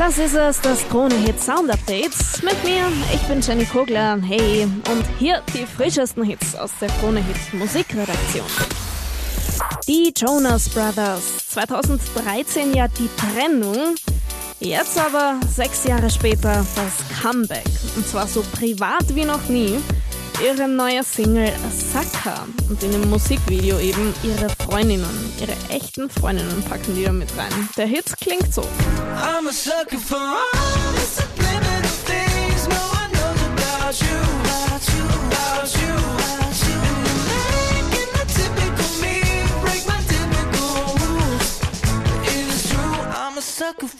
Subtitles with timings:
[0.00, 2.42] Das ist es, das Krone Hit Sound Updates.
[2.42, 4.18] Mit mir, ich bin Jenny Kogler.
[4.22, 8.46] Hey, und hier die frischesten Hits aus der Krone Hit Musikredaktion.
[9.86, 11.48] Die Jonas Brothers.
[11.48, 13.94] 2013 ja die Trennung.
[14.58, 17.66] Jetzt aber, sechs Jahre später, das Comeback.
[17.94, 19.80] Und zwar so privat wie noch nie
[20.44, 26.94] ihre neue Single Saka und in dem Musikvideo eben ihre Freundinnen, ihre echten Freundinnen packen
[26.94, 27.68] die da mit rein.
[27.76, 28.62] Der Hit klingt so.
[28.62, 30.80] I'm a sucker for all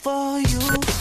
[0.03, 1.00] for you.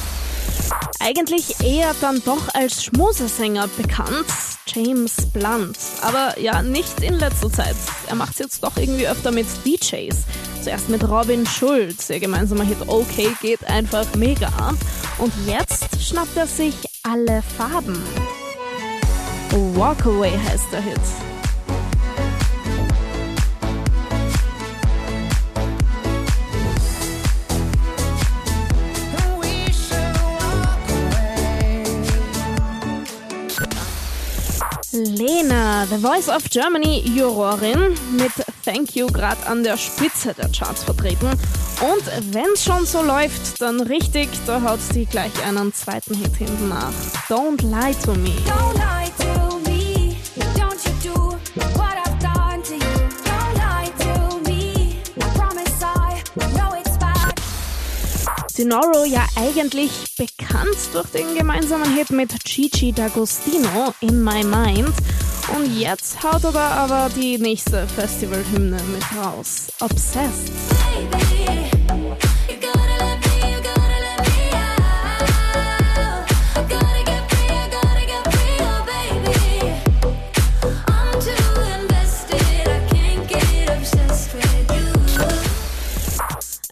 [0.99, 4.25] Eigentlich eher dann doch als Schmusesänger bekannt,
[4.67, 5.77] James Blunt.
[6.01, 7.75] Aber ja, nicht in letzter Zeit.
[8.07, 10.15] Er macht es jetzt doch irgendwie öfter mit DJs.
[10.63, 12.09] Zuerst mit Robin Schulz.
[12.09, 14.51] Ihr gemeinsamer Hit OK geht einfach mega.
[15.17, 18.01] Und jetzt schnappt er sich alle Farben.
[19.75, 21.28] Walk Away heißt der Hit.
[34.91, 38.31] Lena, The Voice of Germany Jurorin, mit
[38.65, 41.27] Thank You gerade an der Spitze der Charts vertreten.
[41.27, 46.69] Und wenn's schon so läuft, dann richtig, da haut sie gleich einen zweiten Hit hinten
[46.69, 46.91] nach.
[47.29, 48.33] Don't Lie to Me.
[48.47, 49.28] Don't lie to
[58.59, 64.93] Sinoro ja eigentlich bekannt durch den gemeinsamen Hit mit Gigi D'Agostino in My Mind.
[65.55, 69.67] Und jetzt haut er da aber die nächste Festivalhymne mit raus.
[69.79, 70.51] Obsessed.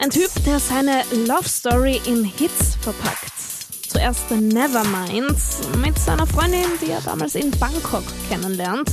[0.07, 3.33] Ein Typ, der seine Love Story in Hits verpackt
[3.89, 5.35] zuerst Nevermind
[5.83, 8.89] mit seiner Freundin, die er damals in Bangkok kennenlernt.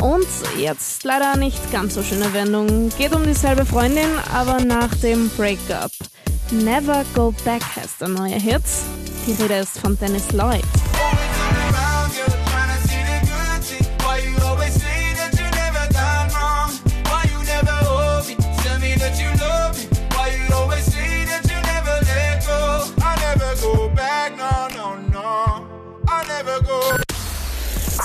[0.00, 2.90] Und jetzt leider nicht ganz so schöne Wendung.
[2.96, 5.90] Geht um dieselbe Freundin, aber nach dem Breakup.
[6.52, 8.62] Never Go Back heißt der neue Hit.
[9.26, 10.79] Die Rede ist von Dennis Lloyd.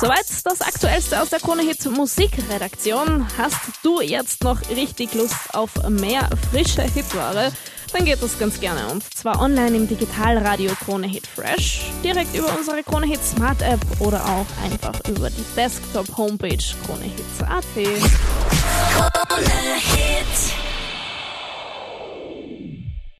[0.05, 3.25] Soweit das Aktuellste aus der Krone Hit Musikredaktion.
[3.39, 7.51] Hast du jetzt noch richtig Lust auf mehr frische Hitware?
[7.91, 12.55] Dann geht das ganz gerne und zwar online im Digitalradio Krone Hit Fresh, direkt über
[12.55, 17.66] unsere Krone Hit Smart App oder auch einfach über die Desktop Homepage kronehits.at.